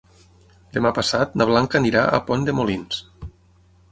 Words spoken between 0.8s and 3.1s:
passat na Blanca anirà a Pont de Molins.